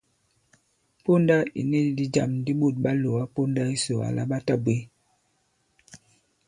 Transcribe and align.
Ponda 1.03 1.37
ì 1.59 1.61
ni 1.69 1.79
ndī 1.91 2.05
jâm 2.15 2.31
di 2.45 2.51
ɓôt 2.59 2.75
ɓa 2.83 2.91
lòga 3.01 3.23
ponda 3.33 3.61
yisò 3.71 3.95
àlà 4.07 4.23
ɓa 4.29 4.37
tabwě. 4.47 4.75